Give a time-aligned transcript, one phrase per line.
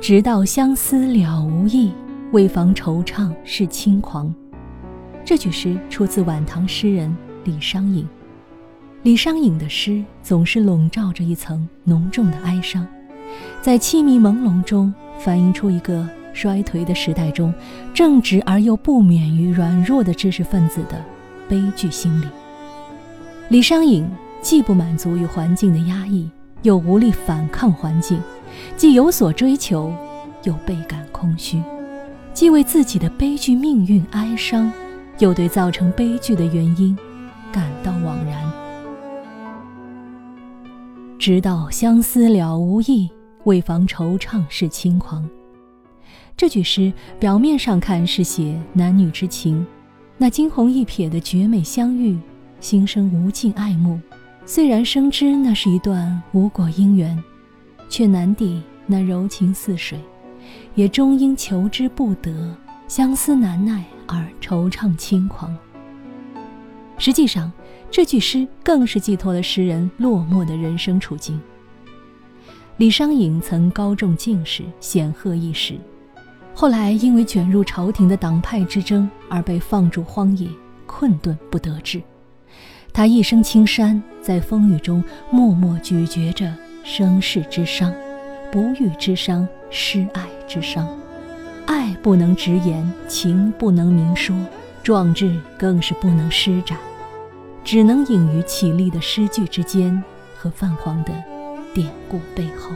[0.00, 1.90] 直到相思了无益，
[2.32, 4.32] 为防惆怅是轻狂。
[5.24, 8.06] 这句诗出自晚唐诗人李商隐。
[9.02, 12.86] 李商隐的诗总是笼罩着一层浓重的哀伤，
[13.60, 17.52] 在凄迷朦胧中反映出一个衰颓的时代中
[17.92, 21.04] 正直而又不免于软弱的知识分子的
[21.48, 22.26] 悲剧心理。
[23.48, 24.08] 李商隐
[24.40, 26.30] 既不满足于环境的压抑，
[26.62, 28.20] 又无力反抗环境。
[28.76, 29.92] 既有所追求，
[30.44, 31.58] 又倍感空虚；
[32.32, 34.70] 既为自己的悲剧命运哀伤，
[35.18, 36.96] 又对造成悲剧的原因
[37.52, 38.50] 感到惘然。
[41.18, 43.10] 直到相思了无益，
[43.44, 45.28] 为防惆怅是轻狂。
[46.36, 49.66] 这句诗表面上看是写男女之情，
[50.16, 52.16] 那惊鸿一瞥的绝美相遇，
[52.60, 53.98] 心生无尽爱慕。
[54.46, 57.20] 虽然深知那是一段无果姻缘。
[57.88, 59.98] 却难抵那柔情似水，
[60.74, 65.56] 也终因求之不得，相思难耐而惆怅轻狂。
[66.96, 67.52] 实际上，
[67.90, 71.40] 这句诗更是寄托了诗人落寞的人生处境。
[72.76, 75.78] 李商隐曾高中进士，显赫一时，
[76.54, 80.48] 后来因为卷入朝廷的党派之争而被放逐荒野，
[80.86, 82.02] 困顿不得志。
[82.92, 86.52] 他一生青山，在风雨中默默咀嚼着。
[86.90, 87.92] 生世之伤，
[88.50, 90.88] 不遇之伤，失爱之伤，
[91.66, 94.34] 爱不能直言，情不能明说，
[94.82, 96.78] 壮志更是不能施展，
[97.62, 100.02] 只能隐于绮丽的诗句之间
[100.34, 101.12] 和泛黄的
[101.74, 102.70] 典故背后。